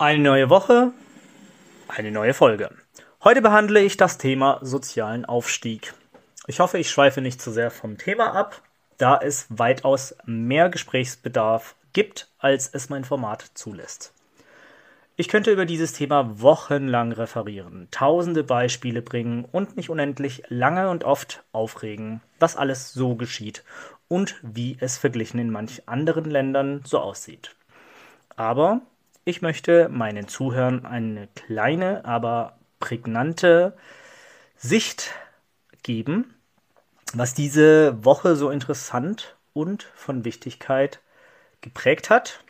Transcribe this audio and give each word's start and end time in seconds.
Eine 0.00 0.22
neue 0.22 0.48
Woche, 0.48 0.92
eine 1.88 2.12
neue 2.12 2.32
Folge. 2.32 2.70
Heute 3.24 3.42
behandle 3.42 3.80
ich 3.80 3.96
das 3.96 4.16
Thema 4.16 4.60
sozialen 4.62 5.24
Aufstieg. 5.24 5.92
Ich 6.46 6.60
hoffe, 6.60 6.78
ich 6.78 6.88
schweife 6.88 7.20
nicht 7.20 7.42
zu 7.42 7.50
sehr 7.50 7.72
vom 7.72 7.98
Thema 7.98 8.32
ab, 8.36 8.62
da 8.96 9.18
es 9.20 9.46
weitaus 9.48 10.14
mehr 10.24 10.68
Gesprächsbedarf 10.68 11.74
gibt, 11.94 12.28
als 12.38 12.68
es 12.68 12.90
mein 12.90 13.02
Format 13.02 13.44
zulässt. 13.54 14.12
Ich 15.16 15.26
könnte 15.26 15.50
über 15.50 15.66
dieses 15.66 15.94
Thema 15.94 16.40
wochenlang 16.40 17.10
referieren, 17.10 17.88
tausende 17.90 18.44
Beispiele 18.44 19.02
bringen 19.02 19.46
und 19.50 19.76
mich 19.76 19.90
unendlich 19.90 20.44
lange 20.46 20.90
und 20.90 21.02
oft 21.02 21.42
aufregen, 21.50 22.20
was 22.38 22.56
alles 22.56 22.92
so 22.92 23.16
geschieht 23.16 23.64
und 24.06 24.36
wie 24.42 24.76
es 24.78 24.96
verglichen 24.96 25.40
in 25.40 25.50
manch 25.50 25.88
anderen 25.88 26.24
Ländern 26.24 26.82
so 26.84 27.00
aussieht. 27.00 27.56
Aber 28.36 28.82
ich 29.28 29.42
möchte 29.42 29.90
meinen 29.90 30.26
Zuhörern 30.26 30.86
eine 30.86 31.28
kleine, 31.34 32.06
aber 32.06 32.56
prägnante 32.80 33.76
Sicht 34.56 35.12
geben, 35.82 36.34
was 37.12 37.34
diese 37.34 38.02
Woche 38.02 38.36
so 38.36 38.48
interessant 38.48 39.36
und 39.52 39.82
von 39.94 40.24
Wichtigkeit 40.24 41.00
geprägt 41.60 42.08
hat 42.08 42.42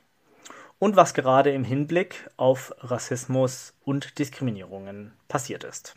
und 0.79 0.95
was 0.95 1.15
gerade 1.15 1.51
im 1.51 1.65
Hinblick 1.65 2.31
auf 2.37 2.73
Rassismus 2.79 3.75
und 3.85 4.21
Diskriminierungen 4.21 5.13
passiert 5.27 5.65
ist. 5.65 5.97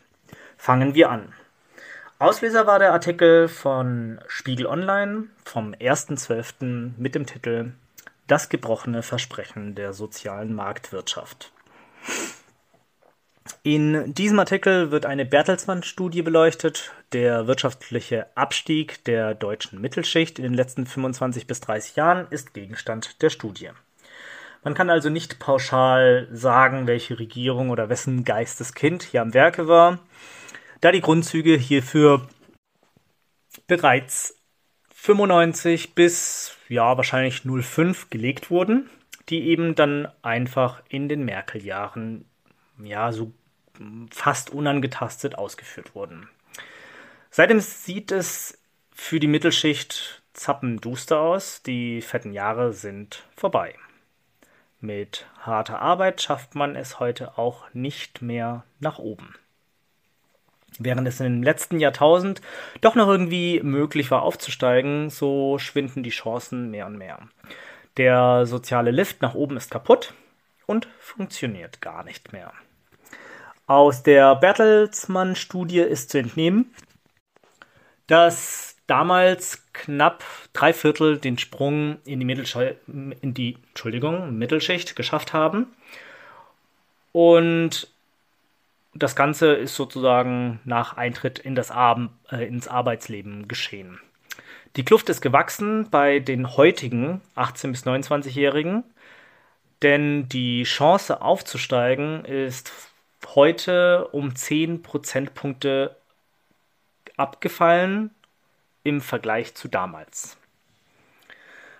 Fangen 0.56 0.96
wir 0.96 1.10
an. 1.10 1.32
Auslöser 2.18 2.66
war 2.66 2.80
der 2.80 2.92
Artikel 2.92 3.46
von 3.46 4.20
Spiegel 4.26 4.66
Online 4.66 5.28
vom 5.44 5.74
1.12. 5.74 6.94
mit 6.96 7.14
dem 7.14 7.26
Titel 7.26 7.72
das 8.32 8.48
gebrochene 8.48 9.02
Versprechen 9.02 9.74
der 9.74 9.92
sozialen 9.92 10.54
Marktwirtschaft. 10.54 11.52
In 13.62 14.14
diesem 14.14 14.38
Artikel 14.38 14.90
wird 14.90 15.04
eine 15.04 15.26
Bertelsmann-Studie 15.26 16.22
beleuchtet. 16.22 16.92
Der 17.12 17.46
wirtschaftliche 17.46 18.34
Abstieg 18.34 19.04
der 19.04 19.34
deutschen 19.34 19.82
Mittelschicht 19.82 20.38
in 20.38 20.44
den 20.44 20.54
letzten 20.54 20.86
25 20.86 21.46
bis 21.46 21.60
30 21.60 21.96
Jahren 21.96 22.26
ist 22.30 22.54
Gegenstand 22.54 23.20
der 23.20 23.28
Studie. 23.28 23.68
Man 24.64 24.72
kann 24.72 24.88
also 24.88 25.10
nicht 25.10 25.38
pauschal 25.38 26.26
sagen, 26.32 26.86
welche 26.86 27.18
Regierung 27.18 27.68
oder 27.68 27.90
wessen 27.90 28.24
Geisteskind 28.24 29.02
hier 29.02 29.20
am 29.20 29.34
Werke 29.34 29.68
war, 29.68 29.98
da 30.80 30.90
die 30.90 31.02
Grundzüge 31.02 31.54
hierfür 31.54 32.26
bereits 33.66 34.41
95 35.02 35.96
bis 35.96 36.56
ja 36.68 36.96
wahrscheinlich 36.96 37.42
05 37.42 38.08
gelegt 38.08 38.52
wurden, 38.52 38.88
die 39.28 39.48
eben 39.48 39.74
dann 39.74 40.06
einfach 40.22 40.80
in 40.88 41.08
den 41.08 41.24
Merkel-Jahren 41.24 42.24
ja 42.80 43.10
so 43.10 43.32
fast 44.12 44.50
unangetastet 44.50 45.36
ausgeführt 45.36 45.96
wurden. 45.96 46.28
Seitdem 47.30 47.58
sieht 47.58 48.12
es 48.12 48.60
für 48.94 49.18
die 49.18 49.26
Mittelschicht 49.26 50.22
zappenduster 50.34 51.18
aus, 51.18 51.64
die 51.64 52.00
fetten 52.00 52.32
Jahre 52.32 52.72
sind 52.72 53.24
vorbei. 53.34 53.74
Mit 54.78 55.26
harter 55.40 55.80
Arbeit 55.80 56.22
schafft 56.22 56.54
man 56.54 56.76
es 56.76 57.00
heute 57.00 57.38
auch 57.38 57.64
nicht 57.74 58.22
mehr 58.22 58.64
nach 58.78 59.00
oben. 59.00 59.34
Während 60.78 61.06
es 61.06 61.20
im 61.20 61.42
letzten 61.42 61.78
Jahrtausend 61.78 62.40
doch 62.80 62.94
noch 62.94 63.08
irgendwie 63.08 63.60
möglich 63.62 64.10
war 64.10 64.22
aufzusteigen, 64.22 65.10
so 65.10 65.58
schwinden 65.58 66.02
die 66.02 66.10
Chancen 66.10 66.70
mehr 66.70 66.86
und 66.86 66.96
mehr. 66.96 67.18
Der 67.96 68.46
soziale 68.46 68.90
Lift 68.90 69.20
nach 69.20 69.34
oben 69.34 69.56
ist 69.56 69.70
kaputt 69.70 70.14
und 70.66 70.88
funktioniert 70.98 71.80
gar 71.80 72.04
nicht 72.04 72.32
mehr. 72.32 72.52
Aus 73.66 74.02
der 74.02 74.34
Bertelsmann-Studie 74.34 75.80
ist 75.80 76.10
zu 76.10 76.18
entnehmen, 76.18 76.74
dass 78.06 78.76
damals 78.86 79.64
knapp 79.72 80.24
drei 80.52 80.72
Viertel 80.72 81.18
den 81.18 81.38
Sprung 81.38 81.98
in 82.04 82.20
die, 82.20 82.26
Mittelsch 82.26 82.56
in 82.86 83.34
die 83.34 83.58
Entschuldigung, 83.68 84.36
Mittelschicht 84.36 84.96
geschafft 84.96 85.32
haben. 85.32 85.72
Und 87.12 87.91
das 88.94 89.16
Ganze 89.16 89.52
ist 89.54 89.74
sozusagen 89.74 90.60
nach 90.64 90.96
Eintritt 90.96 91.38
in 91.38 91.54
das 91.54 91.70
Ar 91.70 92.10
äh, 92.30 92.46
ins 92.46 92.68
Arbeitsleben 92.68 93.48
geschehen. 93.48 94.00
Die 94.76 94.84
Kluft 94.84 95.08
ist 95.08 95.20
gewachsen 95.20 95.88
bei 95.90 96.18
den 96.18 96.56
heutigen 96.56 97.20
18- 97.36 97.72
bis 97.72 97.84
29-Jährigen, 97.84 98.84
denn 99.82 100.28
die 100.28 100.62
Chance 100.64 101.20
aufzusteigen 101.20 102.24
ist 102.24 102.72
heute 103.34 104.08
um 104.08 104.34
10 104.34 104.82
Prozentpunkte 104.82 105.96
abgefallen 107.16 108.10
im 108.84 109.00
Vergleich 109.00 109.54
zu 109.54 109.68
damals. 109.68 110.36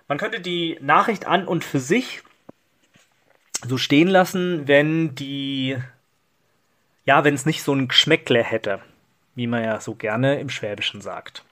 Man 0.09 0.19
könnte 0.19 0.41
die 0.41 0.79
Nachricht 0.81 1.27
an 1.27 1.47
und 1.47 1.65
für 1.65 1.81
sich 1.81 2.23
so 3.67 3.79
stehen 3.79 4.09
lassen, 4.09 4.69
wenn 4.69 5.15
die 5.15 5.79
ja, 7.05 7.25
wenn 7.25 7.35
es 7.35 7.47
nicht 7.47 7.63
so 7.63 7.75
ein 7.75 7.89
Geschmäckle 7.89 8.43
hätte, 8.43 8.81
wie 9.35 9.47
man 9.47 9.65
ja 9.65 9.81
so 9.81 9.95
gerne 9.95 10.39
im 10.41 10.49
Schwäbischen 10.49 11.01
sagt. 11.01 11.45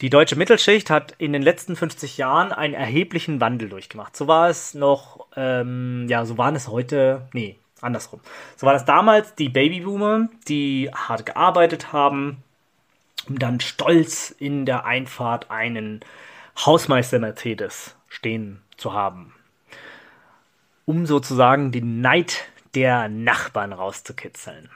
Die 0.00 0.10
deutsche 0.10 0.34
Mittelschicht 0.34 0.90
hat 0.90 1.14
in 1.18 1.32
den 1.32 1.42
letzten 1.42 1.76
50 1.76 2.18
Jahren 2.18 2.50
einen 2.50 2.74
erheblichen 2.74 3.40
Wandel 3.40 3.68
durchgemacht. 3.68 4.16
So 4.16 4.26
war 4.26 4.48
es 4.48 4.74
noch, 4.74 5.26
ähm, 5.36 6.06
ja, 6.08 6.24
so 6.24 6.38
waren 6.38 6.56
es 6.56 6.66
heute, 6.66 7.28
nee, 7.32 7.56
andersrum. 7.80 8.20
So 8.56 8.66
war 8.66 8.72
das 8.72 8.84
damals 8.84 9.36
die 9.36 9.48
Babyboomer, 9.48 10.28
die 10.48 10.90
hart 10.92 11.26
gearbeitet 11.26 11.92
haben, 11.92 12.42
um 13.28 13.38
dann 13.38 13.60
stolz 13.60 14.34
in 14.36 14.66
der 14.66 14.86
Einfahrt 14.86 15.52
einen 15.52 16.00
Hausmeister 16.58 17.20
Mercedes 17.20 17.94
stehen 18.08 18.60
zu 18.76 18.92
haben. 18.92 19.32
Um 20.84 21.06
sozusagen 21.06 21.70
den 21.70 22.00
Neid 22.00 22.44
der 22.74 23.08
Nachbarn 23.08 23.72
rauszukitzeln. 23.72 24.70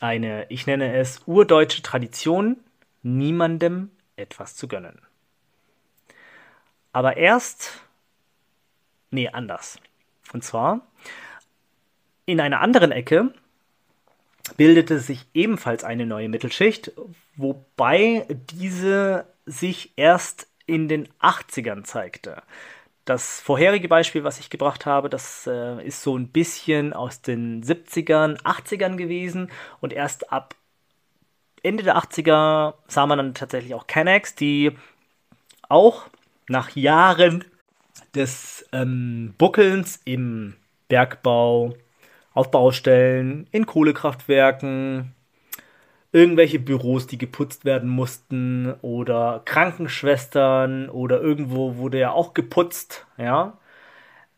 Eine, 0.00 0.46
ich 0.50 0.66
nenne 0.66 0.96
es 0.96 1.22
urdeutsche 1.26 1.82
Tradition, 1.82 2.56
niemandem 3.02 3.90
etwas 4.16 4.56
zu 4.56 4.68
gönnen. 4.68 5.00
Aber 6.92 7.16
erst, 7.16 7.80
nee, 9.10 9.28
anders. 9.28 9.78
Und 10.32 10.44
zwar, 10.44 10.86
in 12.26 12.40
einer 12.40 12.60
anderen 12.60 12.92
Ecke 12.92 13.32
bildete 14.56 14.98
sich 14.98 15.26
ebenfalls 15.34 15.84
eine 15.84 16.06
neue 16.06 16.28
Mittelschicht, 16.28 16.92
wobei 17.36 18.26
diese 18.50 19.26
sich 19.46 19.92
erst 19.96 20.48
in 20.66 20.88
den 20.88 21.08
80ern 21.20 21.84
zeigte. 21.84 22.42
Das 23.04 23.40
vorherige 23.40 23.88
Beispiel, 23.88 24.22
was 24.22 24.38
ich 24.38 24.48
gebracht 24.48 24.86
habe, 24.86 25.08
das 25.08 25.46
äh, 25.48 25.84
ist 25.84 26.02
so 26.02 26.16
ein 26.16 26.28
bisschen 26.28 26.92
aus 26.92 27.20
den 27.20 27.62
70ern, 27.62 28.40
80ern 28.42 28.96
gewesen. 28.96 29.50
Und 29.80 29.92
erst 29.92 30.32
ab 30.32 30.54
Ende 31.62 31.82
der 31.82 31.96
80er 31.96 32.74
sah 32.86 33.06
man 33.06 33.18
dann 33.18 33.34
tatsächlich 33.34 33.74
auch 33.74 33.86
Canex, 33.86 34.34
die 34.34 34.72
auch 35.68 36.08
nach 36.48 36.76
Jahren 36.76 37.44
des 38.14 38.68
ähm, 38.72 39.34
Buckelns 39.38 40.00
im 40.04 40.54
Bergbau, 40.88 41.74
auf 42.34 42.50
Baustellen, 42.50 43.46
in 43.50 43.66
Kohlekraftwerken, 43.66 45.14
irgendwelche 46.12 46.58
Büros, 46.58 47.06
die 47.06 47.18
geputzt 47.18 47.64
werden 47.64 47.88
mussten 47.88 48.74
oder 48.82 49.42
Krankenschwestern 49.44 50.88
oder 50.90 51.20
irgendwo 51.20 51.76
wurde 51.76 51.98
ja 51.98 52.12
auch 52.12 52.34
geputzt, 52.34 53.06
ja. 53.16 53.58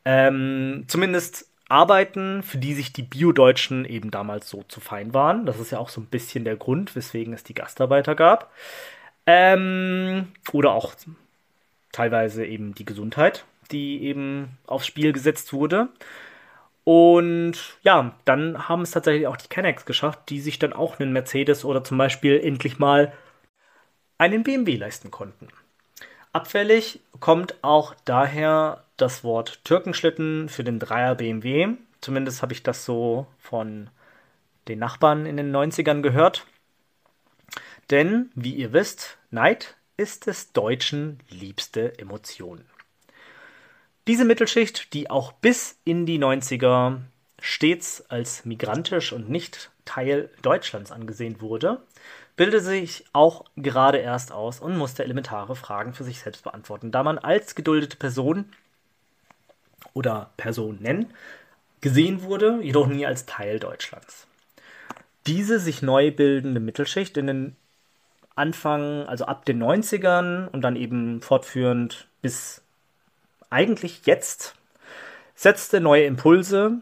Ähm, 0.04 0.84
zumindest 0.86 1.48
Arbeiten, 1.68 2.42
für 2.42 2.58
die 2.58 2.74
sich 2.74 2.92
die 2.92 3.02
Bio-Deutschen 3.02 3.84
eben 3.84 4.10
damals 4.10 4.48
so 4.48 4.64
zu 4.68 4.80
fein 4.80 5.14
waren. 5.14 5.46
Das 5.46 5.58
ist 5.58 5.72
ja 5.72 5.78
auch 5.78 5.88
so 5.88 6.00
ein 6.00 6.06
bisschen 6.06 6.44
der 6.44 6.56
Grund, 6.56 6.94
weswegen 6.94 7.32
es 7.32 7.42
die 7.42 7.54
Gastarbeiter 7.54 8.14
gab. 8.14 8.52
Ähm, 9.26 10.28
oder 10.52 10.72
auch 10.72 10.94
teilweise 11.92 12.44
eben 12.44 12.74
die 12.74 12.84
Gesundheit, 12.84 13.44
die 13.72 14.04
eben 14.04 14.58
aufs 14.66 14.86
Spiel 14.86 15.12
gesetzt 15.12 15.52
wurde. 15.52 15.88
Und 16.84 17.54
ja, 17.82 18.14
dann 18.26 18.68
haben 18.68 18.82
es 18.82 18.90
tatsächlich 18.90 19.26
auch 19.26 19.38
die 19.38 19.48
Kennex 19.48 19.86
geschafft, 19.86 20.28
die 20.28 20.40
sich 20.40 20.58
dann 20.58 20.74
auch 20.74 21.00
einen 21.00 21.12
Mercedes 21.12 21.64
oder 21.64 21.82
zum 21.82 21.96
Beispiel 21.96 22.38
endlich 22.38 22.78
mal 22.78 23.12
einen 24.18 24.42
BMW 24.42 24.76
leisten 24.76 25.10
konnten. 25.10 25.48
Abfällig 26.32 27.00
kommt 27.20 27.62
auch 27.62 27.94
daher 28.04 28.84
das 28.96 29.24
Wort 29.24 29.64
Türkenschlitten 29.64 30.48
für 30.48 30.64
den 30.64 30.78
Dreier 30.78 31.14
BMW. 31.14 31.68
Zumindest 32.00 32.42
habe 32.42 32.52
ich 32.52 32.62
das 32.62 32.84
so 32.84 33.26
von 33.38 33.88
den 34.68 34.78
Nachbarn 34.78 35.26
in 35.26 35.36
den 35.36 35.54
90ern 35.54 36.02
gehört. 36.02 36.46
Denn, 37.90 38.30
wie 38.34 38.54
ihr 38.54 38.72
wisst, 38.72 39.18
Neid 39.30 39.76
ist 39.96 40.26
des 40.26 40.52
Deutschen 40.52 41.20
liebste 41.28 41.98
Emotion. 41.98 42.64
Diese 44.06 44.26
Mittelschicht, 44.26 44.92
die 44.92 45.08
auch 45.08 45.32
bis 45.32 45.78
in 45.84 46.04
die 46.04 46.18
90er 46.18 46.98
stets 47.40 48.04
als 48.10 48.44
migrantisch 48.44 49.12
und 49.12 49.30
nicht 49.30 49.70
Teil 49.86 50.30
Deutschlands 50.42 50.92
angesehen 50.92 51.40
wurde, 51.40 51.80
bildete 52.36 52.62
sich 52.62 53.04
auch 53.12 53.44
gerade 53.56 53.98
erst 53.98 54.32
aus 54.32 54.60
und 54.60 54.76
musste 54.76 55.04
elementare 55.04 55.56
Fragen 55.56 55.94
für 55.94 56.04
sich 56.04 56.20
selbst 56.20 56.44
beantworten, 56.44 56.90
da 56.90 57.02
man 57.02 57.18
als 57.18 57.54
geduldete 57.54 57.96
Person 57.96 58.46
oder 59.92 60.30
Personen 60.36 61.06
gesehen 61.80 62.22
wurde, 62.22 62.60
jedoch 62.62 62.86
nie 62.86 63.06
als 63.06 63.26
Teil 63.26 63.58
Deutschlands. 63.58 64.26
Diese 65.26 65.58
sich 65.58 65.80
neu 65.80 66.10
bildende 66.10 66.60
Mittelschicht 66.60 67.16
in 67.16 67.26
den 67.26 67.56
Anfang, 68.34 69.06
also 69.06 69.26
ab 69.26 69.44
den 69.44 69.62
90ern 69.62 70.48
und 70.48 70.62
dann 70.62 70.76
eben 70.76 71.22
fortführend 71.22 72.08
bis 72.20 72.63
eigentlich 73.54 74.04
jetzt, 74.04 74.56
setzte 75.36 75.80
neue 75.80 76.04
Impulse, 76.04 76.80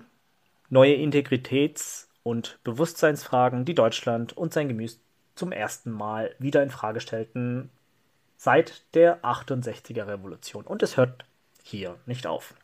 neue 0.70 0.94
Integritäts- 0.94 2.08
und 2.22 2.58
Bewusstseinsfragen, 2.64 3.66
die 3.66 3.74
Deutschland 3.74 4.34
und 4.34 4.54
sein 4.54 4.68
Gemüse 4.68 4.96
zum 5.34 5.52
ersten 5.52 5.90
Mal 5.90 6.34
wieder 6.38 6.62
in 6.62 6.70
Frage 6.70 7.00
stellten 7.00 7.68
seit 8.38 8.82
der 8.94 9.22
68er 9.22 10.06
Revolution. 10.06 10.64
Und 10.64 10.82
es 10.82 10.96
hört 10.96 11.26
hier 11.62 11.96
nicht 12.06 12.26
auf. 12.26 12.54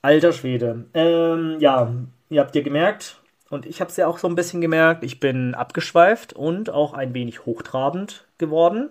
Alter 0.00 0.32
Schwede. 0.32 0.86
Ähm, 0.94 1.58
ja, 1.60 1.92
ihr 2.30 2.40
habt 2.40 2.56
ja 2.56 2.62
gemerkt, 2.62 3.20
und 3.50 3.66
ich 3.66 3.80
habe 3.80 3.90
es 3.90 3.96
ja 3.98 4.06
auch 4.06 4.16
so 4.18 4.26
ein 4.26 4.34
bisschen 4.34 4.62
gemerkt, 4.62 5.04
ich 5.04 5.20
bin 5.20 5.54
abgeschweift 5.54 6.32
und 6.32 6.70
auch 6.70 6.94
ein 6.94 7.12
wenig 7.12 7.44
hochtrabend 7.44 8.26
geworden. 8.38 8.90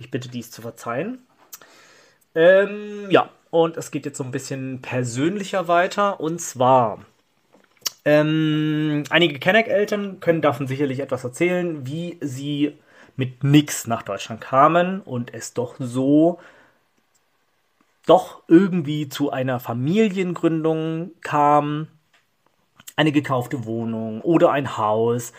Ich 0.00 0.10
bitte 0.10 0.30
dies 0.30 0.50
zu 0.50 0.62
verzeihen. 0.62 1.18
Ähm, 2.34 3.10
ja, 3.10 3.28
und 3.50 3.76
es 3.76 3.90
geht 3.90 4.06
jetzt 4.06 4.16
so 4.16 4.24
ein 4.24 4.30
bisschen 4.30 4.80
persönlicher 4.80 5.68
weiter. 5.68 6.20
Und 6.20 6.40
zwar, 6.40 7.04
ähm, 8.06 9.04
einige 9.10 9.38
Kenneck-Eltern 9.38 10.20
können 10.20 10.40
davon 10.40 10.66
sicherlich 10.66 11.00
etwas 11.00 11.22
erzählen, 11.22 11.86
wie 11.86 12.16
sie 12.22 12.78
mit 13.16 13.44
nix 13.44 13.86
nach 13.86 14.02
Deutschland 14.02 14.40
kamen 14.40 15.02
und 15.02 15.34
es 15.34 15.52
doch 15.52 15.74
so 15.78 16.40
doch 18.06 18.42
irgendwie 18.48 19.10
zu 19.10 19.30
einer 19.30 19.60
Familiengründung 19.60 21.10
kam 21.20 21.88
eine 22.96 23.12
gekaufte 23.12 23.66
Wohnung 23.66 24.22
oder 24.22 24.50
ein 24.50 24.78
Haus, 24.78 25.34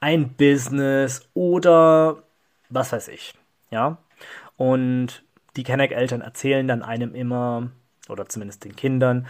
ein 0.00 0.34
Business 0.34 1.28
oder 1.34 2.22
was 2.70 2.92
weiß 2.92 3.08
ich. 3.08 3.34
Ja. 3.70 3.98
Und 4.56 5.22
die 5.56 5.62
Kenneck-Eltern 5.64 6.20
erzählen 6.20 6.66
dann 6.68 6.82
einem 6.82 7.14
immer, 7.14 7.70
oder 8.08 8.28
zumindest 8.28 8.64
den 8.64 8.76
Kindern, 8.76 9.26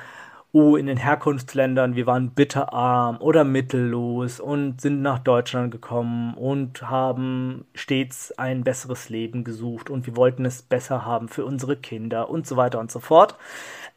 oh, 0.53 0.77
in 0.77 0.87
den 0.87 0.97
Herkunftsländern, 0.97 1.97
wir 1.97 2.07
waren 2.07 2.31
bitterarm 2.31 3.19
oder 3.21 3.45
mittellos 3.45 4.41
und 4.41 4.81
sind 4.81 5.03
nach 5.03 5.19
Deutschland 5.19 5.71
gekommen 5.71 6.35
und 6.35 6.89
haben 6.89 7.67
stets 7.75 8.33
ein 8.39 8.65
besseres 8.65 9.11
Leben 9.11 9.45
gesucht 9.45 9.91
und 9.91 10.07
wir 10.07 10.17
wollten 10.17 10.47
es 10.47 10.63
besser 10.63 11.05
haben 11.05 11.29
für 11.29 11.45
unsere 11.45 11.77
Kinder 11.77 12.31
und 12.31 12.47
so 12.47 12.57
weiter 12.57 12.81
und 12.81 12.91
so 12.91 13.01
fort. 13.01 13.37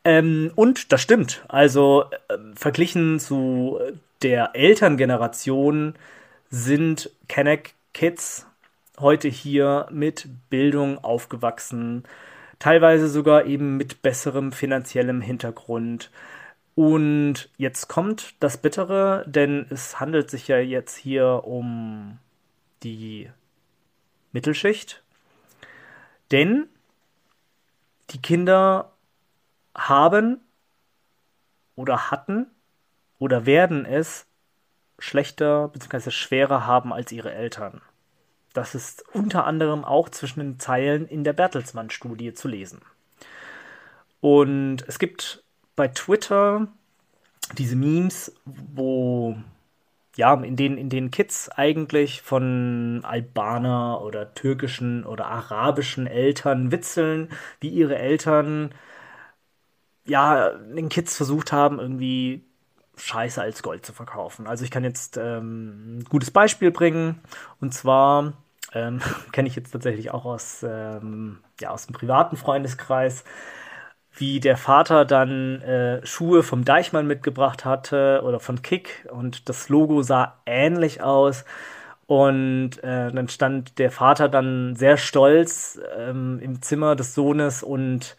Ähm, 0.04 0.52
und 0.56 0.92
das 0.92 1.02
stimmt. 1.02 1.46
Also 1.48 2.06
äh, 2.28 2.38
verglichen 2.56 3.20
zu 3.20 3.80
der 4.22 4.52
Elterngeneration 4.54 5.94
sind 6.50 7.10
Kenneck 7.30 7.76
Kids 7.94 8.49
heute 9.00 9.28
hier 9.28 9.88
mit 9.92 10.28
Bildung 10.50 10.98
aufgewachsen, 11.04 12.04
teilweise 12.60 13.08
sogar 13.08 13.46
eben 13.46 13.78
mit 13.78 14.02
besserem 14.02 14.52
finanziellem 14.52 15.22
Hintergrund. 15.22 16.12
Und 16.76 17.50
jetzt 17.58 17.88
kommt 17.88 18.36
das 18.40 18.58
Bittere, 18.58 19.26
denn 19.28 19.66
es 19.70 20.00
handelt 20.00 20.30
sich 20.30 20.48
ja 20.48 20.60
jetzt 20.60 20.96
hier 20.96 21.44
um 21.46 22.20
die 22.84 23.30
Mittelschicht. 24.32 25.04
Denn 26.32 26.68
die 28.12 28.22
Kinder 28.22 28.92
haben 29.76 30.40
oder 31.76 32.12
hatten 32.12 32.48
oder 33.20 33.46
werden 33.46 33.86
es 33.86 34.26
schlechter 35.00 35.70
bzw. 35.70 36.12
schwerer 36.12 36.66
haben 36.66 36.94
als 36.94 37.12
ihre 37.12 37.34
Eltern. 37.34 37.82
Das 38.54 38.76
ist 38.76 39.04
unter 39.14 39.46
anderem 39.46 39.86
auch 39.86 40.10
zwischen 40.10 40.40
den 40.40 40.60
Zeilen 40.60 41.08
in 41.08 41.24
der 41.24 41.34
Bertelsmann-Studie 41.34 42.34
zu 42.34 42.48
lesen. 42.48 42.82
Und 44.22 44.84
es 44.88 45.00
gibt 45.00 45.44
bei 45.76 45.88
Twitter 45.88 46.68
diese 47.58 47.76
Memes, 47.76 48.36
wo 48.46 49.38
ja, 50.16 50.34
in 50.34 50.58
denen, 50.58 50.78
in 50.78 50.90
denen 50.90 51.12
Kids 51.12 51.50
eigentlich 51.50 52.22
von 52.22 53.02
Albaner 53.04 54.02
oder 54.02 54.34
türkischen 54.34 55.06
oder 55.06 55.28
arabischen 55.28 56.08
Eltern 56.08 56.72
witzeln, 56.72 57.30
wie 57.62 57.70
ihre 57.70 57.98
Eltern 57.98 58.74
ja, 60.06 60.50
den 60.50 60.90
Kids 60.90 61.16
versucht 61.16 61.52
haben, 61.54 61.80
irgendwie 61.80 62.44
Scheiße 63.00 63.42
als 63.42 63.64
Gold 63.64 63.86
zu 63.86 63.94
verkaufen. 63.94 64.48
Also 64.48 64.64
ich 64.64 64.72
kann 64.72 64.84
jetzt 64.84 65.18
ähm, 65.18 66.00
ein 66.00 66.04
gutes 66.06 66.32
Beispiel 66.32 66.72
bringen. 66.72 67.22
Und 67.60 67.74
zwar 67.74 68.34
ähm, 68.74 69.02
kenne 69.32 69.48
ich 69.48 69.56
jetzt 69.56 69.72
tatsächlich 69.72 70.12
auch 70.12 70.26
aus, 70.26 70.64
ähm, 70.64 71.40
ja, 71.60 71.72
aus 71.72 71.88
dem 71.88 71.94
privaten 71.94 72.38
Freundeskreis, 72.38 73.24
wie 74.14 74.40
der 74.40 74.58
Vater 74.58 75.06
dann 75.06 75.62
äh, 75.62 76.06
Schuhe 76.06 76.44
vom 76.44 76.66
Deichmann 76.66 77.08
mitgebracht 77.08 77.64
hatte 77.64 78.22
oder 78.26 78.40
von 78.40 78.62
Kick 78.62 79.08
und 79.12 79.48
das 79.48 79.70
Logo 79.70 80.02
sah 80.02 80.40
ähnlich 80.46 81.02
aus. 81.02 81.46
Und 82.06 82.84
äh, 82.84 83.12
dann 83.12 83.30
stand 83.30 83.78
der 83.78 83.92
Vater 83.92 84.30
dann 84.30 84.76
sehr 84.76 84.98
stolz 84.98 85.80
ähm, 85.96 86.40
im 86.42 86.62
Zimmer 86.62 86.96
des 86.96 87.14
Sohnes 87.14 87.62
und 87.62 88.18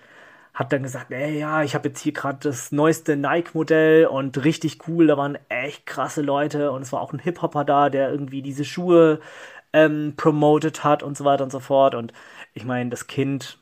hat 0.61 0.75
dann 0.75 0.83
gesagt, 0.83 1.11
ey, 1.11 1.39
ja, 1.39 1.63
ich 1.63 1.75
habe 1.75 1.89
jetzt 1.89 2.03
hier 2.03 2.13
gerade 2.13 2.39
das 2.43 2.71
neueste 2.71 3.17
Nike-Modell 3.17 4.05
und 4.05 4.45
richtig 4.45 4.87
cool, 4.87 5.07
da 5.07 5.17
waren 5.17 5.39
echt 5.49 5.87
krasse 5.87 6.21
Leute 6.21 6.71
und 6.71 6.83
es 6.83 6.93
war 6.93 7.01
auch 7.01 7.15
ein 7.15 7.19
Hip-Hopper 7.19 7.65
da, 7.65 7.89
der 7.89 8.11
irgendwie 8.11 8.43
diese 8.43 8.67
Schuhe 8.67 9.21
ähm, 9.73 10.13
promoted 10.19 10.85
hat 10.85 11.03
und 11.03 11.17
so 11.17 11.25
weiter 11.25 11.45
und 11.45 11.51
so 11.51 11.61
fort. 11.61 11.95
Und 11.95 12.13
ich 12.53 12.67
meine, 12.67 12.91
das 12.91 13.07
Kind, 13.07 13.57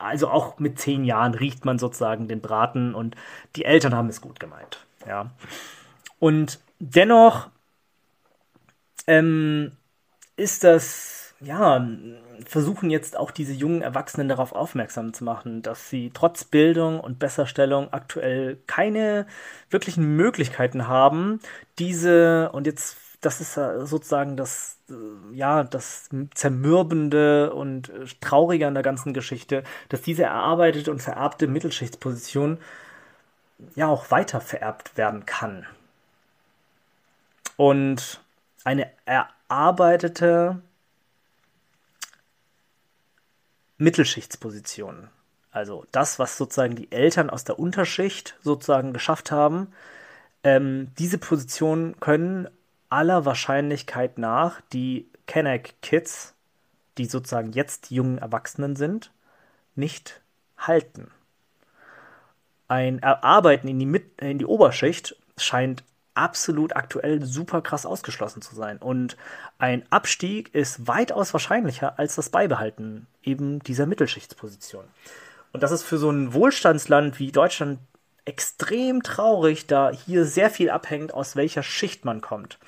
also 0.00 0.28
auch 0.28 0.58
mit 0.58 0.80
zehn 0.80 1.04
Jahren 1.04 1.34
riecht 1.34 1.64
man 1.64 1.78
sozusagen 1.78 2.26
den 2.26 2.40
Braten 2.40 2.92
und 2.92 3.14
die 3.54 3.64
Eltern 3.64 3.94
haben 3.94 4.08
es 4.08 4.20
gut 4.20 4.40
gemeint. 4.40 4.84
Ja. 5.06 5.30
Und 6.18 6.58
dennoch 6.80 7.48
ähm, 9.06 9.70
ist 10.34 10.64
das, 10.64 11.32
ja, 11.38 11.86
versuchen 12.46 12.90
jetzt 12.90 13.16
auch 13.16 13.30
diese 13.30 13.52
jungen 13.52 13.82
Erwachsenen 13.82 14.28
darauf 14.28 14.52
aufmerksam 14.52 15.12
zu 15.12 15.24
machen, 15.24 15.62
dass 15.62 15.90
sie 15.90 16.10
trotz 16.12 16.44
Bildung 16.44 17.00
und 17.00 17.18
Besserstellung 17.18 17.92
aktuell 17.92 18.58
keine 18.66 19.26
wirklichen 19.70 20.16
Möglichkeiten 20.16 20.88
haben, 20.88 21.40
diese, 21.78 22.50
und 22.52 22.66
jetzt, 22.66 22.96
das 23.20 23.40
ist 23.40 23.54
sozusagen 23.54 24.36
das, 24.36 24.78
äh, 24.88 25.36
ja, 25.36 25.64
das 25.64 26.08
Zermürbende 26.34 27.52
und 27.52 27.90
äh, 27.90 28.06
Traurige 28.20 28.66
an 28.66 28.74
der 28.74 28.82
ganzen 28.82 29.12
Geschichte, 29.12 29.62
dass 29.88 30.02
diese 30.02 30.24
erarbeitete 30.24 30.90
und 30.90 31.02
vererbte 31.02 31.46
Mittelschichtsposition 31.46 32.58
ja 33.74 33.88
auch 33.88 34.10
weiter 34.10 34.40
vererbt 34.40 34.96
werden 34.96 35.26
kann. 35.26 35.66
Und 37.56 38.20
eine 38.64 38.90
erarbeitete 39.04 40.62
Mittelschichtspositionen. 43.80 45.08
Also 45.50 45.84
das, 45.90 46.18
was 46.18 46.36
sozusagen 46.36 46.76
die 46.76 46.92
Eltern 46.92 47.30
aus 47.30 47.44
der 47.44 47.58
Unterschicht 47.58 48.36
sozusagen 48.42 48.92
geschafft 48.92 49.32
haben, 49.32 49.72
ähm, 50.44 50.92
diese 50.98 51.18
Positionen 51.18 51.98
können 51.98 52.48
aller 52.88 53.24
Wahrscheinlichkeit 53.24 54.18
nach 54.18 54.60
die 54.72 55.08
Kenneck 55.26 55.74
Kids, 55.82 56.34
die 56.98 57.06
sozusagen 57.06 57.52
jetzt 57.52 57.90
die 57.90 57.94
jungen 57.96 58.18
Erwachsenen 58.18 58.76
sind, 58.76 59.12
nicht 59.74 60.20
halten. 60.58 61.10
Ein 62.68 63.00
Erarbeiten 63.00 63.66
in 63.66 63.78
die, 63.78 63.86
Mit 63.86 64.20
in 64.20 64.38
die 64.38 64.46
Oberschicht 64.46 65.16
scheint 65.36 65.82
absolut 66.14 66.76
aktuell 66.76 67.24
super 67.24 67.62
krass 67.62 67.86
ausgeschlossen 67.86 68.42
zu 68.42 68.54
sein. 68.54 68.78
Und 68.78 69.16
ein 69.58 69.84
Abstieg 69.90 70.54
ist 70.54 70.86
weitaus 70.86 71.32
wahrscheinlicher 71.32 71.98
als 71.98 72.16
das 72.16 72.30
Beibehalten 72.30 73.06
eben 73.22 73.60
dieser 73.60 73.86
Mittelschichtsposition. 73.86 74.84
Und 75.52 75.62
das 75.62 75.72
ist 75.72 75.82
für 75.82 75.98
so 75.98 76.10
ein 76.10 76.32
Wohlstandsland 76.32 77.18
wie 77.18 77.32
Deutschland 77.32 77.78
extrem 78.24 79.02
traurig, 79.02 79.66
da 79.66 79.90
hier 79.90 80.24
sehr 80.24 80.50
viel 80.50 80.70
abhängt, 80.70 81.14
aus 81.14 81.36
welcher 81.36 81.62
Schicht 81.62 82.04
man 82.04 82.20
kommt. 82.20 82.58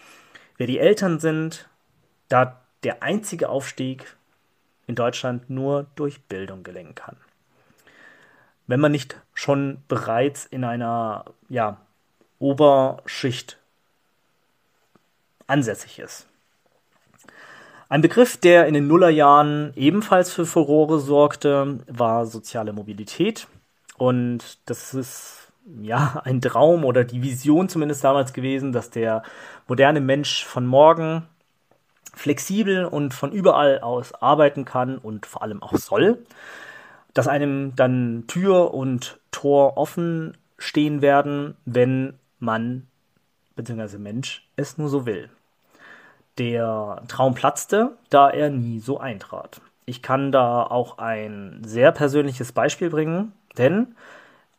Wer 0.56 0.66
die 0.66 0.78
Eltern 0.78 1.20
sind, 1.20 1.68
da 2.28 2.60
der 2.82 3.02
einzige 3.02 3.48
Aufstieg 3.48 4.16
in 4.86 4.94
Deutschland 4.94 5.48
nur 5.48 5.86
durch 5.94 6.22
Bildung 6.22 6.62
gelingen 6.62 6.94
kann. 6.94 7.16
Wenn 8.66 8.80
man 8.80 8.92
nicht 8.92 9.20
schon 9.34 9.82
bereits 9.88 10.46
in 10.46 10.64
einer 10.64 11.26
ja, 11.48 11.78
Oberschicht 12.42 13.56
ansässig 15.46 15.98
ist. 16.00 16.26
Ein 17.88 18.00
Begriff, 18.00 18.36
der 18.36 18.66
in 18.66 18.74
den 18.74 18.86
Nullerjahren 18.86 19.72
ebenfalls 19.76 20.32
für 20.32 20.46
Furore 20.46 20.98
sorgte, 20.98 21.78
war 21.86 22.26
soziale 22.26 22.72
Mobilität. 22.72 23.46
Und 23.98 24.58
das 24.66 24.94
ist 24.94 25.52
ja 25.80 26.20
ein 26.24 26.40
Traum 26.40 26.84
oder 26.84 27.04
die 27.04 27.22
Vision 27.22 27.68
zumindest 27.68 28.02
damals 28.02 28.32
gewesen, 28.32 28.72
dass 28.72 28.90
der 28.90 29.22
moderne 29.68 30.00
Mensch 30.00 30.44
von 30.44 30.66
morgen 30.66 31.28
flexibel 32.14 32.86
und 32.86 33.14
von 33.14 33.30
überall 33.30 33.80
aus 33.80 34.14
arbeiten 34.14 34.64
kann 34.64 34.98
und 34.98 35.26
vor 35.26 35.42
allem 35.42 35.62
auch 35.62 35.76
soll. 35.76 36.18
Dass 37.14 37.28
einem 37.28 37.76
dann 37.76 38.24
Tür 38.26 38.72
und 38.74 39.20
Tor 39.30 39.76
offen 39.76 40.36
stehen 40.58 41.02
werden, 41.02 41.56
wenn 41.66 42.14
man 42.42 42.86
bzw. 43.56 43.98
Mensch 43.98 44.46
es 44.56 44.76
nur 44.76 44.88
so 44.88 45.06
will. 45.06 45.30
Der 46.38 47.02
Traum 47.08 47.34
platzte, 47.34 47.96
da 48.10 48.30
er 48.30 48.50
nie 48.50 48.80
so 48.80 48.98
eintrat. 48.98 49.60
Ich 49.84 50.02
kann 50.02 50.32
da 50.32 50.62
auch 50.62 50.98
ein 50.98 51.62
sehr 51.64 51.92
persönliches 51.92 52.52
Beispiel 52.52 52.90
bringen, 52.90 53.32
denn 53.58 53.94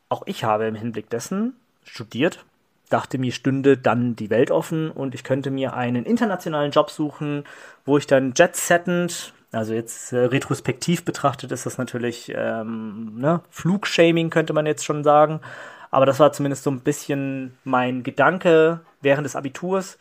auch 0.08 0.22
ich 0.26 0.44
habe 0.44 0.66
im 0.66 0.74
Hinblick 0.74 1.10
dessen 1.10 1.54
studiert, 1.82 2.44
dachte 2.90 3.18
mir 3.18 3.32
stünde 3.32 3.76
dann 3.76 4.14
die 4.14 4.30
Welt 4.30 4.50
offen 4.50 4.90
und 4.90 5.14
ich 5.14 5.24
könnte 5.24 5.50
mir 5.50 5.74
einen 5.74 6.04
internationalen 6.04 6.70
Job 6.70 6.90
suchen, 6.90 7.44
wo 7.84 7.98
ich 7.98 8.06
dann 8.06 8.34
jet-settend, 8.36 9.32
also 9.50 9.72
jetzt 9.72 10.12
äh, 10.12 10.18
retrospektiv 10.18 11.04
betrachtet 11.04 11.50
ist 11.50 11.66
das 11.66 11.78
natürlich 11.78 12.32
ähm, 12.34 13.18
ne, 13.18 13.40
Flugshaming 13.50 14.30
könnte 14.30 14.52
man 14.52 14.66
jetzt 14.66 14.84
schon 14.84 15.02
sagen, 15.02 15.40
aber 15.94 16.06
das 16.06 16.18
war 16.18 16.32
zumindest 16.32 16.64
so 16.64 16.72
ein 16.72 16.80
bisschen 16.80 17.56
mein 17.62 18.02
Gedanke 18.02 18.80
während 19.00 19.24
des 19.26 19.36
Abiturs, 19.36 19.96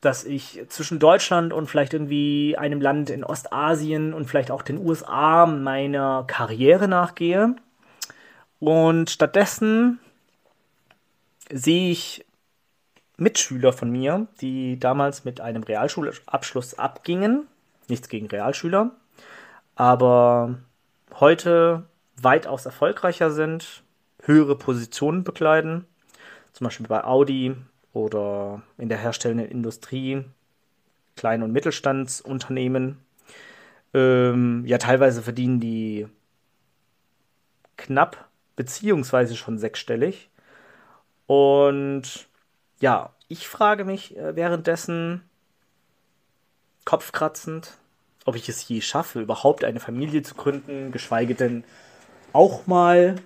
dass 0.00 0.24
ich 0.24 0.60
zwischen 0.68 0.98
Deutschland 0.98 1.52
und 1.52 1.68
vielleicht 1.68 1.94
irgendwie 1.94 2.56
einem 2.58 2.80
Land 2.80 3.10
in 3.10 3.22
Ostasien 3.22 4.12
und 4.12 4.26
vielleicht 4.26 4.50
auch 4.50 4.62
den 4.62 4.78
USA 4.78 5.46
meiner 5.46 6.24
Karriere 6.26 6.88
nachgehe. 6.88 7.54
Und 8.58 9.08
stattdessen 9.08 10.00
sehe 11.52 11.92
ich 11.92 12.24
Mitschüler 13.16 13.72
von 13.72 13.88
mir, 13.88 14.26
die 14.40 14.76
damals 14.80 15.24
mit 15.24 15.40
einem 15.40 15.62
Realschulabschluss 15.62 16.80
abgingen. 16.80 17.46
Nichts 17.86 18.08
gegen 18.08 18.26
Realschüler, 18.26 18.90
aber 19.76 20.56
heute 21.20 21.84
weitaus 22.20 22.66
erfolgreicher 22.66 23.30
sind, 23.30 23.84
höhere 24.26 24.56
Positionen 24.56 25.24
bekleiden, 25.24 25.86
zum 26.52 26.66
Beispiel 26.66 26.86
bei 26.86 27.04
Audi 27.04 27.56
oder 27.92 28.62
in 28.78 28.88
der 28.88 28.98
herstellenden 28.98 29.50
Industrie, 29.50 30.24
Klein- 31.16 31.42
und 31.42 31.52
Mittelstandsunternehmen. 31.52 32.98
Ähm, 33.94 34.64
ja, 34.66 34.78
teilweise 34.78 35.22
verdienen 35.22 35.60
die 35.60 36.06
knapp 37.76 38.28
beziehungsweise 38.56 39.36
schon 39.36 39.58
sechsstellig. 39.58 40.28
Und 41.26 42.28
ja, 42.80 43.14
ich 43.28 43.48
frage 43.48 43.84
mich 43.84 44.16
äh, 44.16 44.36
währenddessen 44.36 45.22
kopfkratzend, 46.84 47.74
ob 48.24 48.36
ich 48.36 48.48
es 48.48 48.66
je 48.68 48.80
schaffe, 48.80 49.20
überhaupt 49.20 49.64
eine 49.64 49.80
Familie 49.80 50.22
zu 50.22 50.34
gründen, 50.34 50.92
geschweige 50.92 51.34
denn 51.34 51.64
auch 52.32 52.66
mal 52.66 53.16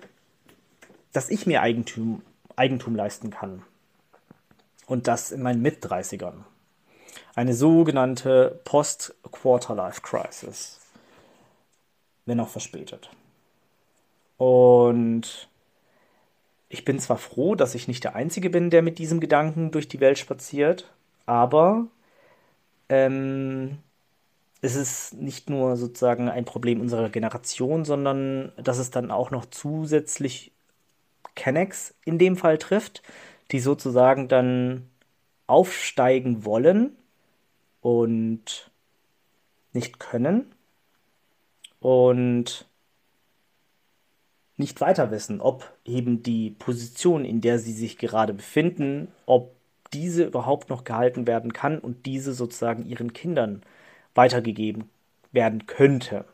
dass 1.13 1.29
ich 1.29 1.45
mir 1.45 1.61
Eigentum, 1.61 2.21
Eigentum 2.55 2.95
leisten 2.95 3.29
kann. 3.29 3.63
Und 4.87 5.07
das 5.07 5.31
in 5.31 5.41
meinen 5.41 5.61
Mit-30ern. 5.61 6.43
Eine 7.35 7.53
sogenannte 7.53 8.59
Post-Quarter-Life-Crisis. 8.65 10.79
Wenn 12.25 12.39
auch 12.39 12.49
verspätet. 12.49 13.09
Und 14.37 15.49
ich 16.67 16.85
bin 16.85 16.99
zwar 16.99 17.17
froh, 17.17 17.55
dass 17.55 17.75
ich 17.75 17.87
nicht 17.87 18.03
der 18.03 18.15
Einzige 18.15 18.49
bin, 18.49 18.69
der 18.69 18.81
mit 18.81 18.97
diesem 18.97 19.19
Gedanken 19.19 19.71
durch 19.71 19.87
die 19.87 19.99
Welt 19.99 20.17
spaziert, 20.17 20.89
aber 21.25 21.87
ähm, 22.89 23.77
es 24.61 24.75
ist 24.75 25.15
nicht 25.15 25.49
nur 25.49 25.75
sozusagen 25.75 26.29
ein 26.29 26.45
Problem 26.45 26.81
unserer 26.81 27.09
Generation, 27.09 27.83
sondern 27.83 28.51
dass 28.57 28.77
es 28.77 28.91
dann 28.91 29.11
auch 29.11 29.31
noch 29.31 29.45
zusätzlich 29.45 30.51
Kennex 31.35 31.93
in 32.05 32.17
dem 32.17 32.35
Fall 32.35 32.57
trifft, 32.57 33.03
die 33.51 33.59
sozusagen 33.59 34.27
dann 34.27 34.89
aufsteigen 35.47 36.45
wollen 36.45 36.95
und 37.81 38.71
nicht 39.73 39.99
können 39.99 40.53
und 41.79 42.65
nicht 44.57 44.79
weiter 44.79 45.11
wissen, 45.11 45.41
ob 45.41 45.71
eben 45.85 46.23
die 46.23 46.51
Position, 46.51 47.25
in 47.25 47.41
der 47.41 47.59
sie 47.59 47.73
sich 47.73 47.97
gerade 47.97 48.33
befinden, 48.33 49.09
ob 49.25 49.55
diese 49.91 50.23
überhaupt 50.23 50.69
noch 50.69 50.83
gehalten 50.83 51.27
werden 51.27 51.51
kann 51.51 51.79
und 51.79 52.05
diese 52.05 52.33
sozusagen 52.33 52.85
ihren 52.85 53.11
Kindern 53.11 53.63
weitergegeben 54.13 54.89
werden 55.31 55.65
könnte. 55.65 56.25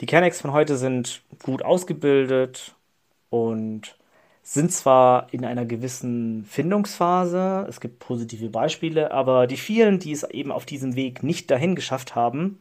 Die 0.00 0.06
Kennex 0.06 0.40
von 0.40 0.52
heute 0.52 0.76
sind 0.76 1.22
gut 1.42 1.62
ausgebildet 1.62 2.74
und 3.30 3.97
sind 4.50 4.72
zwar 4.72 5.26
in 5.30 5.44
einer 5.44 5.66
gewissen 5.66 6.46
Findungsphase, 6.46 7.66
es 7.68 7.80
gibt 7.82 7.98
positive 7.98 8.48
Beispiele, 8.48 9.10
aber 9.10 9.46
die 9.46 9.58
vielen, 9.58 9.98
die 9.98 10.10
es 10.10 10.22
eben 10.22 10.52
auf 10.52 10.64
diesem 10.64 10.96
Weg 10.96 11.22
nicht 11.22 11.50
dahin 11.50 11.74
geschafft 11.74 12.14
haben, 12.14 12.58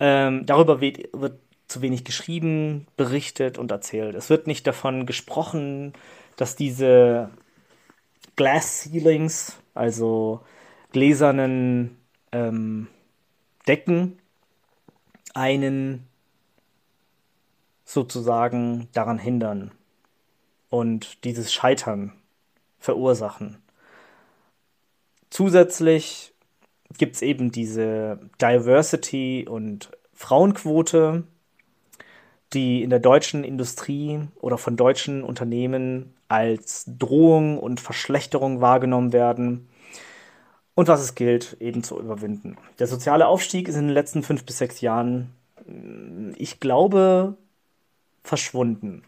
ähm, 0.00 0.46
darüber 0.46 0.80
wird, 0.80 1.10
wird 1.12 1.40
zu 1.66 1.82
wenig 1.82 2.04
geschrieben, 2.04 2.86
berichtet 2.96 3.58
und 3.58 3.70
erzählt. 3.70 4.14
Es 4.14 4.30
wird 4.30 4.46
nicht 4.46 4.66
davon 4.66 5.04
gesprochen, 5.04 5.92
dass 6.36 6.56
diese 6.56 7.28
Glass 8.36 8.84
Ceilings, 8.84 9.58
also 9.74 10.40
gläsernen 10.92 11.98
ähm, 12.32 12.88
Decken, 13.66 14.18
einen 15.34 16.08
sozusagen 17.84 18.88
daran 18.94 19.18
hindern, 19.18 19.72
und 20.70 21.24
dieses 21.24 21.52
Scheitern 21.52 22.12
verursachen. 22.78 23.56
Zusätzlich 25.30 26.32
gibt 26.96 27.16
es 27.16 27.22
eben 27.22 27.52
diese 27.52 28.18
Diversity 28.40 29.46
und 29.48 29.90
Frauenquote, 30.14 31.24
die 32.54 32.82
in 32.82 32.90
der 32.90 32.98
deutschen 32.98 33.44
Industrie 33.44 34.20
oder 34.40 34.56
von 34.56 34.76
deutschen 34.76 35.22
Unternehmen 35.22 36.14
als 36.28 36.84
Drohung 36.98 37.58
und 37.58 37.80
Verschlechterung 37.80 38.60
wahrgenommen 38.60 39.12
werden 39.12 39.68
und 40.74 40.88
was 40.88 41.00
es 41.00 41.14
gilt 41.14 41.56
eben 41.60 41.82
zu 41.82 41.98
überwinden. 41.98 42.56
Der 42.78 42.86
soziale 42.86 43.26
Aufstieg 43.26 43.68
ist 43.68 43.76
in 43.76 43.88
den 43.88 43.94
letzten 43.94 44.22
fünf 44.22 44.44
bis 44.44 44.58
sechs 44.58 44.80
Jahren, 44.80 45.34
ich 46.36 46.60
glaube, 46.60 47.36
verschwunden 48.22 49.02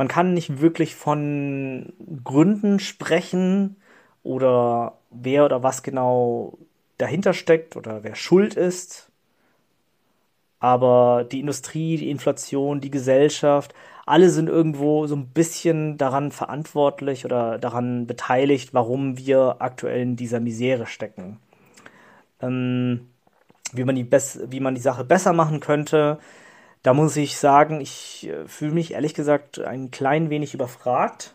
man 0.00 0.08
kann 0.08 0.32
nicht 0.32 0.62
wirklich 0.62 0.96
von 0.96 1.92
Gründen 2.24 2.78
sprechen 2.78 3.76
oder 4.22 4.96
wer 5.10 5.44
oder 5.44 5.62
was 5.62 5.82
genau 5.82 6.56
dahinter 6.96 7.34
steckt 7.34 7.76
oder 7.76 8.02
wer 8.02 8.14
schuld 8.14 8.54
ist. 8.54 9.10
Aber 10.58 11.26
die 11.30 11.40
Industrie, 11.40 11.98
die 11.98 12.08
Inflation, 12.08 12.80
die 12.80 12.90
Gesellschaft, 12.90 13.74
alle 14.06 14.30
sind 14.30 14.48
irgendwo 14.48 15.06
so 15.06 15.16
ein 15.16 15.26
bisschen 15.26 15.98
daran 15.98 16.32
verantwortlich 16.32 17.26
oder 17.26 17.58
daran 17.58 18.06
beteiligt, 18.06 18.72
warum 18.72 19.18
wir 19.18 19.56
aktuell 19.58 20.00
in 20.00 20.16
dieser 20.16 20.40
Misere 20.40 20.86
stecken. 20.86 21.36
Ähm, 22.40 23.10
wie 23.74 23.84
man 23.84 23.96
die, 23.96 24.10
wie 24.10 24.60
man 24.60 24.74
die 24.74 24.80
Sache 24.80 25.04
besser 25.04 25.34
machen 25.34 25.60
könnte. 25.60 26.18
Da 26.82 26.94
muss 26.94 27.16
ich 27.16 27.36
sagen, 27.36 27.80
ich 27.80 28.28
äh, 28.28 28.46
fühle 28.46 28.72
mich 28.72 28.94
ehrlich 28.94 29.14
gesagt 29.14 29.58
ein 29.58 29.90
klein 29.90 30.30
wenig 30.30 30.54
überfragt, 30.54 31.34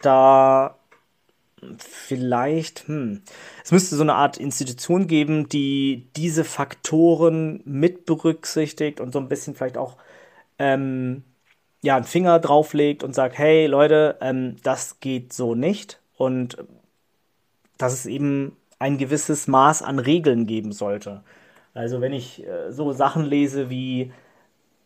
da 0.00 0.76
vielleicht, 1.78 2.86
hm, 2.86 3.22
es 3.64 3.72
müsste 3.72 3.96
so 3.96 4.02
eine 4.02 4.14
Art 4.14 4.36
Institution 4.36 5.06
geben, 5.06 5.48
die 5.48 6.06
diese 6.16 6.44
Faktoren 6.44 7.62
mit 7.64 8.06
berücksichtigt 8.06 9.00
und 9.00 9.12
so 9.12 9.18
ein 9.18 9.28
bisschen 9.28 9.54
vielleicht 9.54 9.78
auch 9.78 9.96
ähm, 10.58 11.24
ja, 11.82 11.96
einen 11.96 12.04
Finger 12.04 12.38
drauflegt 12.38 13.02
und 13.04 13.14
sagt, 13.14 13.38
hey 13.38 13.66
Leute, 13.66 14.16
ähm, 14.20 14.56
das 14.62 15.00
geht 15.00 15.32
so 15.32 15.54
nicht 15.54 16.00
und 16.16 16.56
dass 17.78 17.92
es 17.92 18.06
eben 18.06 18.56
ein 18.78 18.98
gewisses 18.98 19.46
Maß 19.46 19.82
an 19.82 19.98
Regeln 19.98 20.46
geben 20.46 20.72
sollte. 20.72 21.22
Also 21.74 22.00
wenn 22.00 22.12
ich 22.12 22.46
äh, 22.46 22.72
so 22.72 22.92
Sachen 22.92 23.24
lese 23.24 23.70
wie 23.70 24.12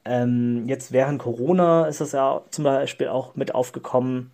ähm, 0.04 0.66
jetzt 0.66 0.92
während 0.92 1.20
Corona 1.20 1.86
ist 1.86 2.00
es 2.00 2.12
ja 2.12 2.42
zum 2.50 2.64
Beispiel 2.64 3.08
auch 3.08 3.34
mit 3.36 3.54
aufgekommen, 3.54 4.30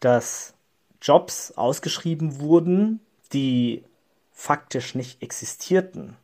dass 0.00 0.54
Jobs 1.00 1.52
ausgeschrieben 1.52 2.40
wurden, 2.40 3.00
die 3.32 3.84
faktisch 4.32 4.94
nicht 4.94 5.22
existierten. 5.22 6.16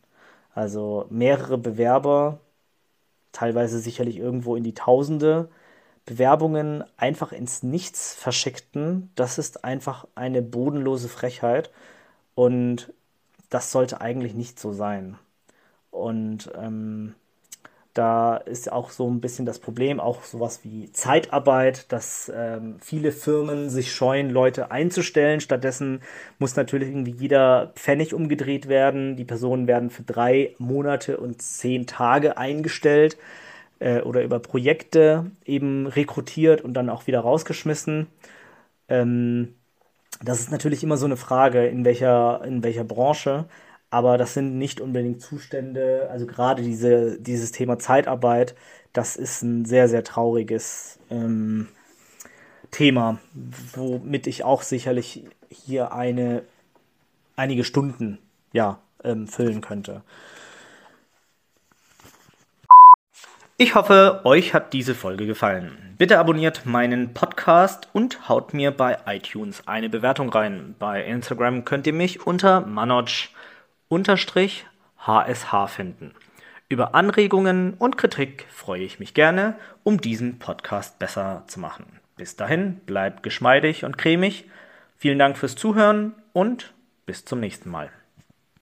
Also 0.54 1.06
mehrere 1.10 1.58
Bewerber, 1.58 2.38
teilweise 3.32 3.78
sicherlich 3.78 4.18
irgendwo 4.18 4.56
in 4.56 4.64
die 4.64 4.74
Tausende, 4.74 5.48
Bewerbungen 6.06 6.84
einfach 6.96 7.32
ins 7.32 7.62
Nichts 7.62 8.14
verschickten. 8.14 9.10
Das 9.14 9.38
ist 9.38 9.64
einfach 9.64 10.06
eine 10.14 10.42
bodenlose 10.42 11.08
Frechheit 11.08 11.70
und 12.34 12.92
das 13.50 13.72
sollte 13.72 14.00
eigentlich 14.00 14.34
nicht 14.34 14.60
so 14.60 14.72
sein. 14.72 15.18
Und 15.90 16.50
ähm, 16.56 17.14
da 17.94 18.36
ist 18.36 18.70
auch 18.72 18.90
so 18.90 19.08
ein 19.08 19.20
bisschen 19.20 19.46
das 19.46 19.60
Problem, 19.60 20.00
auch 20.00 20.24
sowas 20.24 20.60
wie 20.64 20.90
Zeitarbeit, 20.90 21.90
dass 21.92 22.30
ähm, 22.34 22.76
viele 22.80 23.12
Firmen 23.12 23.70
sich 23.70 23.92
scheuen, 23.92 24.30
Leute 24.30 24.72
einzustellen. 24.72 25.40
Stattdessen 25.40 26.00
muss 26.40 26.56
natürlich 26.56 26.88
irgendwie 26.88 27.12
jeder 27.12 27.72
Pfennig 27.76 28.12
umgedreht 28.12 28.68
werden. 28.68 29.14
Die 29.16 29.24
Personen 29.24 29.68
werden 29.68 29.90
für 29.90 30.02
drei 30.02 30.54
Monate 30.58 31.18
und 31.18 31.40
zehn 31.40 31.86
Tage 31.86 32.36
eingestellt 32.36 33.16
äh, 33.78 34.00
oder 34.00 34.24
über 34.24 34.40
Projekte 34.40 35.30
eben 35.44 35.86
rekrutiert 35.86 36.62
und 36.62 36.74
dann 36.74 36.90
auch 36.90 37.06
wieder 37.06 37.20
rausgeschmissen. 37.20 38.08
Ähm, 38.88 39.54
das 40.22 40.40
ist 40.40 40.50
natürlich 40.50 40.82
immer 40.82 40.96
so 40.96 41.06
eine 41.06 41.16
Frage, 41.16 41.66
in 41.66 41.84
welcher, 41.84 42.42
in 42.44 42.64
welcher 42.64 42.84
Branche 42.84 43.46
aber 43.94 44.18
das 44.18 44.34
sind 44.34 44.58
nicht 44.58 44.80
unbedingt 44.80 45.22
Zustände, 45.22 46.08
also 46.10 46.26
gerade 46.26 46.62
diese, 46.62 47.16
dieses 47.20 47.52
Thema 47.52 47.78
Zeitarbeit, 47.78 48.56
das 48.92 49.14
ist 49.14 49.42
ein 49.42 49.64
sehr, 49.64 49.88
sehr 49.88 50.02
trauriges 50.02 50.98
ähm, 51.10 51.68
Thema, 52.72 53.20
womit 53.72 54.26
ich 54.26 54.42
auch 54.42 54.62
sicherlich 54.62 55.22
hier 55.48 55.92
eine, 55.92 56.42
einige 57.36 57.62
Stunden 57.62 58.18
ja, 58.52 58.80
ähm, 59.04 59.28
füllen 59.28 59.60
könnte. 59.60 60.02
Ich 63.56 63.76
hoffe, 63.76 64.22
euch 64.24 64.54
hat 64.54 64.72
diese 64.72 64.96
Folge 64.96 65.24
gefallen. 65.24 65.94
Bitte 65.98 66.18
abonniert 66.18 66.66
meinen 66.66 67.14
Podcast 67.14 67.88
und 67.92 68.28
haut 68.28 68.54
mir 68.54 68.72
bei 68.72 68.98
iTunes 69.06 69.68
eine 69.68 69.88
Bewertung 69.88 70.30
rein. 70.30 70.74
Bei 70.80 71.04
Instagram 71.04 71.64
könnt 71.64 71.86
ihr 71.86 71.92
mich 71.92 72.26
unter 72.26 72.62
Manoj 72.62 73.28
unterstrich 73.88 74.66
HSH 74.98 75.68
finden. 75.68 76.14
Über 76.68 76.94
Anregungen 76.94 77.74
und 77.74 77.98
Kritik 77.98 78.46
freue 78.50 78.82
ich 78.82 78.98
mich 78.98 79.14
gerne, 79.14 79.56
um 79.82 80.00
diesen 80.00 80.38
Podcast 80.38 80.98
besser 80.98 81.44
zu 81.46 81.60
machen. 81.60 82.00
Bis 82.16 82.36
dahin, 82.36 82.80
bleibt 82.86 83.22
geschmeidig 83.22 83.84
und 83.84 83.98
cremig. 83.98 84.48
Vielen 84.96 85.18
Dank 85.18 85.36
fürs 85.36 85.56
Zuhören 85.56 86.14
und 86.32 86.72
bis 87.06 87.24
zum 87.24 87.40
nächsten 87.40 87.70
Mal. 87.70 87.90